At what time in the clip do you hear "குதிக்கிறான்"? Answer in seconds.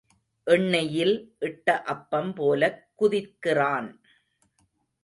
2.95-3.91